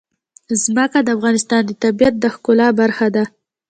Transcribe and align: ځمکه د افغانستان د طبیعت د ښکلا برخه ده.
ځمکه 0.63 0.99
د 1.03 1.09
افغانستان 1.17 1.61
د 1.65 1.71
طبیعت 1.83 2.13
د 2.19 2.25
ښکلا 2.33 2.67
برخه 2.79 3.07
ده. 3.15 3.23